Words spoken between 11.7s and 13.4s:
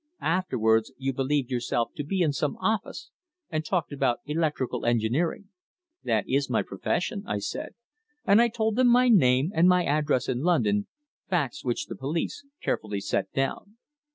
the police carefully set